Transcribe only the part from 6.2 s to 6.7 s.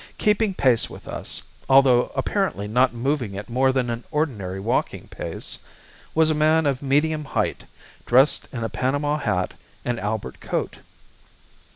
a man